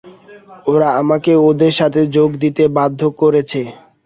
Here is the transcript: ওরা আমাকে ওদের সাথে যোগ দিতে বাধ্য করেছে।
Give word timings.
ওরা 0.67 0.89
আমাকে 1.01 1.31
ওদের 1.47 1.73
সাথে 1.79 2.01
যোগ 2.15 2.29
দিতে 2.43 2.63
বাধ্য 2.77 3.01
করেছে। 3.21 3.61